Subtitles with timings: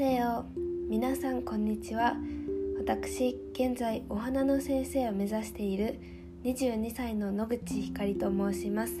[0.00, 0.46] せよ
[0.88, 2.16] 皆さんこんにちは。
[2.78, 6.00] 私現在お花の先生を目指している
[6.42, 8.94] 22歳の野口ひかりと申します。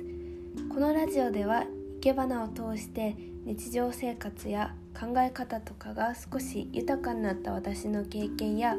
[0.68, 3.16] このラジオでは生け花を通して
[3.46, 8.76] 日常生活や考え方とかが少し豊かになった私の経験や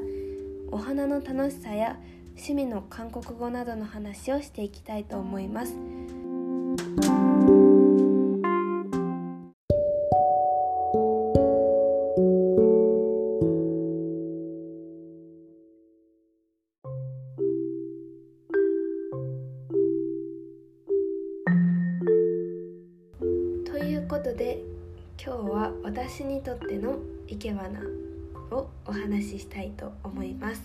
[0.70, 1.98] お花の楽しさや
[2.36, 5.74] 趣味の韓国語などの話をしていきたいと思います。
[25.34, 27.00] 今日は私にとっての
[27.30, 27.80] 生け花
[28.52, 30.62] をお話ししたいと思います。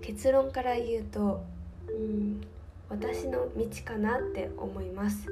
[0.00, 1.42] 結論から言うと
[1.88, 2.40] うん
[2.88, 5.26] 私の道かなって思います。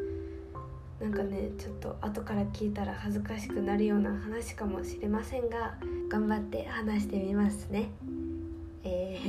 [1.01, 5.77] なんかねちょっと後から聞いたら恥ずかしくなるような話かもしれませんが
[6.09, 7.91] 頑張って話してみますね。
[8.83, 9.21] え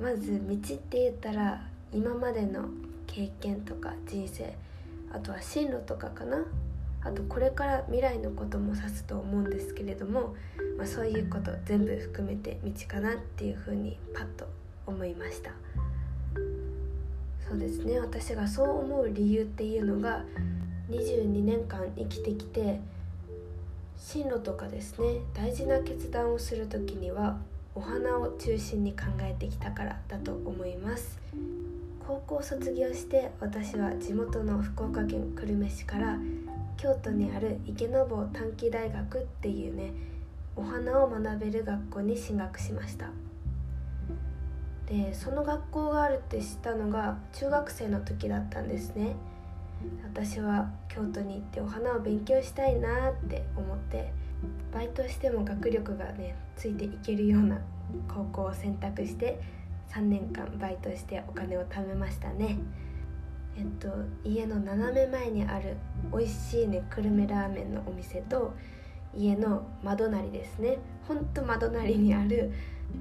[0.00, 1.62] ー、まず道って言ったら
[1.92, 2.70] 今までの
[3.06, 4.54] 経験とか人生
[5.12, 6.42] あとは進路とかかな。
[7.08, 10.34] あとこれから未来のことも指すと思うんですけれども、
[10.76, 14.46] まあ、そういうこと全部含めて道かなっていうふうにパッと
[14.86, 15.52] 思いました。
[17.48, 17.98] そうですね。
[17.98, 20.22] 私がそう思う理由っていうのが
[20.90, 22.80] 22年間生きてきて
[23.96, 27.38] 進路とかですね大事な決断をする時には
[27.74, 31.18] お花を中心に考えてきたからだと思います。
[32.08, 36.18] 高校卒業して私は地元の福岡県久留米市から
[36.78, 39.92] 京都にある池坊短期大学っていうね
[40.56, 43.10] お花を学べる学校に進学しました。
[44.86, 49.14] でその学校があるって知ったのが中学生の時だったんですね。
[50.02, 54.14] 私は京都に行ってお花を勉強したいなって思って
[54.72, 57.60] バイトしても学力がねついていけるような
[58.08, 59.58] 高校を選択して
[59.90, 62.58] 3年間バイトしてお金を貯めましたね。
[63.56, 63.88] えっと
[64.24, 65.76] 家の斜め前にある
[66.12, 68.54] 美味しいね久留米ラーメンのお店と
[69.16, 70.78] 家の窓なりですね。
[71.06, 72.52] ほんと窓なりにある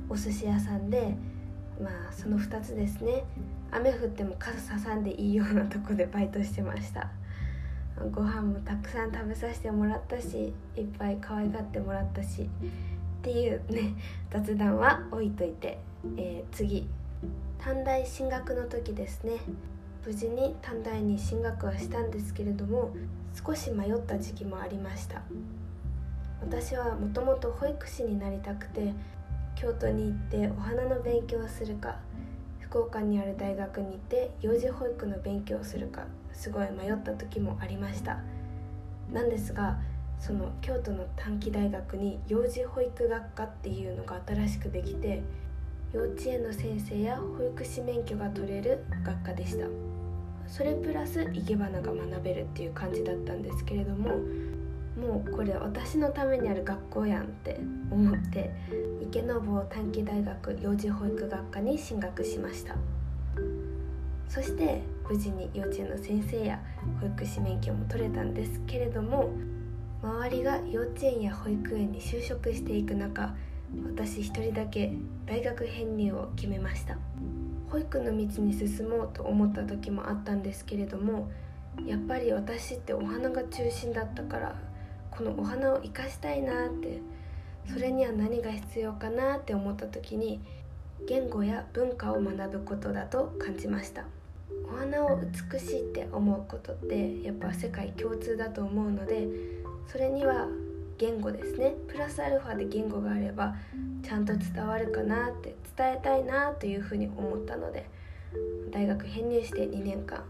[0.10, 1.16] お寿司屋さんで
[1.82, 3.24] まあその2つですね。
[3.72, 7.12] 雨降っても傘ささんでいいようなとこでバイトしてました。
[8.12, 12.50] ご飯もたくさん食べさせてもらったしいっぱい可愛がってもらったし。
[13.18, 13.96] っていうね
[14.30, 15.80] 雑談は置いといて、
[16.18, 16.88] えー、次
[17.60, 19.34] 短大進学の時ですね。
[20.06, 22.92] 無事に短大に進学はしたんですけれども
[23.46, 25.22] 少し迷った時期もありました。
[26.42, 28.94] 私はもともと保育士になりたくて
[29.56, 31.98] 京都に行ってお花の勉強をするか
[32.62, 38.20] 福岡にある大学に行って幼児保育の勉強をするかすごい迷った時もありました。
[39.12, 39.80] なんですが
[40.20, 45.22] その京都の短期大学に幼児保育学科っていうのが新しくできて
[45.94, 49.68] 幼稚園の先生や保育士免許が取れる学科でした。
[50.48, 54.18] それプラス生け花が学べるっていう感じだったんですけれども
[54.98, 57.60] もうこれ私のためにある学校やんって
[57.92, 58.52] 思って
[59.02, 62.76] 池坊短期大学幼児保育学科に進学しました。
[64.30, 66.60] そして無事に幼稚園の先生や
[67.00, 69.30] 保育士免許も取れたんですけれども
[70.08, 73.36] 周りが幼稚園や保育園に就職していく中
[73.94, 74.94] 私一人だけ
[75.26, 76.98] 大学編入を決めました。
[77.70, 81.30] 保育の道に進もうと思った時もあったんですけれども
[81.86, 84.56] やっぱり私ってお花が中心だったから
[85.12, 87.02] このお花を生かしたいなって
[87.70, 90.40] それには何が必要かなって思った時に
[91.06, 94.06] 言語や文化を学ぶことだと感じました。
[94.72, 95.20] お花を
[95.52, 99.28] 美しいって思うことってやっぱ世界共通だと思うので
[99.88, 100.48] それには
[100.98, 101.76] 言語ですね。
[101.88, 103.56] プラスアルファで言語があれば
[104.04, 107.90] ちゃんと伝わるかなって伝えたいなというふうに思ったので
[108.72, 110.24] 大学編入して2年間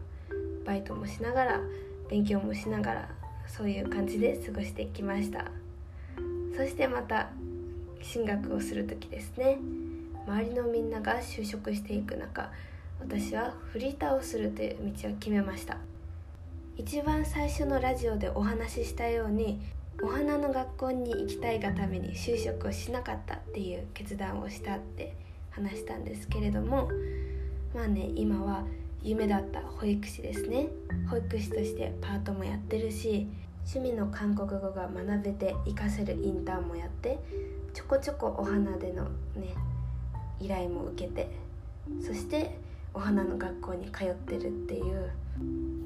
[0.65, 1.61] バイトもしながら
[2.09, 3.09] 勉強もしながら
[3.47, 5.45] そういう感じで過ごしてきました。
[6.55, 7.29] そしてまた
[8.01, 9.59] 進学をする時ですね。
[10.27, 12.51] 周りのみんなが就職していく中
[12.99, 15.77] 私はフリーターをするという道を決めました。
[16.77, 19.59] 一番最初のラジオでお話ししたように
[20.03, 25.15] お花の学校に行きたいがために就職をしなかったっていう決断をしたって
[25.49, 26.87] 話したんですけれども
[27.73, 28.63] まあね今は
[29.01, 30.67] 夢だった保育士ですね。
[31.09, 33.27] 保育士としてパートもやってるし
[33.73, 37.19] 趣味の韓国語が学べて活かせるインターンもやって
[37.73, 39.55] ちょこちょこお花でのね
[40.39, 41.31] 依頼も受けて
[42.05, 42.59] そして
[42.93, 45.09] お花の学校に通ってるっていう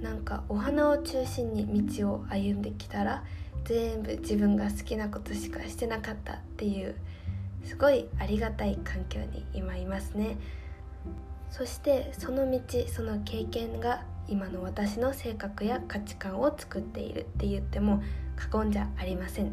[0.01, 3.23] なんかお花を中心に道を歩んできたら
[3.65, 6.95] 全部自分が好きなことしかしてなかったっていう
[7.63, 10.37] すごいありがたい環境に今いますね。
[11.51, 18.01] そしてその道その経験が今の私の性格や価値観を作っているって言っても
[18.35, 19.51] 過言じゃありません。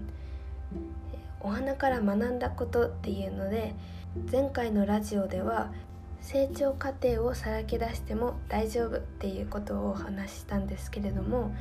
[1.41, 3.75] お花から学んだことっていうので
[4.31, 5.73] 前回のラジオでは
[6.21, 11.55] 成長過程をさらけ出しても大丈夫っていうことをお話ししたんですけれども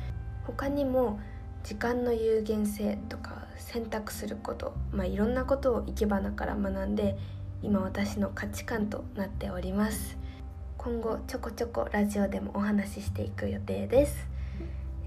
[0.46, 1.20] 他にも
[1.64, 7.16] 時間の有限性とか選択すること、まあ、いろんなことを生け花から学んで
[7.62, 10.16] 今私の価値観となっております。
[10.78, 14.28] 今後ちょこちょこラジオでもお話ししていく予定です、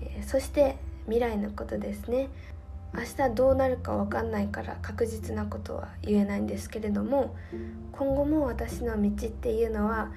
[0.01, 0.75] えー、そして
[1.05, 2.27] 未来のことですね。
[2.93, 7.35] 明日どうなるか分かんないから確実なことは言えないんですけれども
[7.93, 10.11] 今後も私の道っていうのは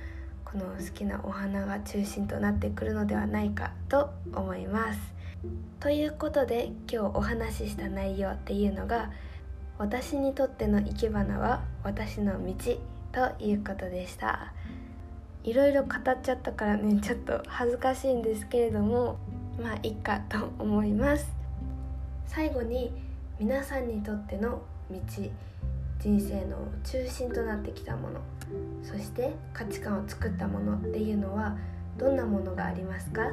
[0.45, 5.01] この好きなお花が中心となってくるのではないかと思います。
[5.79, 9.11] ということで今日お話しした内容っていうのが
[9.79, 12.55] 私にとっての生け花は私の道
[13.13, 14.53] ということでした。
[15.45, 19.19] いろいろ語っちゃったからねちょっと恥ずかしいんですけれども
[19.61, 21.44] まあいいかと思います。
[22.27, 22.93] 最後に
[23.39, 24.99] 皆さんにとっての道
[26.01, 28.21] 人生の中心となってきたもの
[28.83, 31.57] そして価値観を作ったものっていうのは
[31.97, 33.31] どんなものがありますか？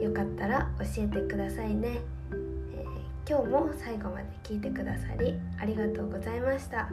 [0.00, 2.00] よかったら教えてくださいね、
[2.32, 6.88] えー、今日も最後まで聞いてくださりありがとうございました。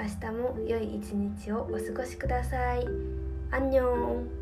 [0.00, 2.86] 明日も良い一日をお過ごしください。
[3.52, 4.41] 안녕